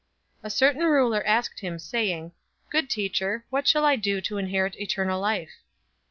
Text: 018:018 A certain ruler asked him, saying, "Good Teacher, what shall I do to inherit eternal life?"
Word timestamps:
018:018 0.39 0.45
A 0.45 0.49
certain 0.49 0.81
ruler 0.81 1.23
asked 1.27 1.59
him, 1.59 1.77
saying, 1.77 2.31
"Good 2.71 2.89
Teacher, 2.89 3.45
what 3.51 3.67
shall 3.67 3.85
I 3.85 3.97
do 3.97 4.19
to 4.21 4.39
inherit 4.39 4.75
eternal 4.81 5.19
life?" 5.19 5.53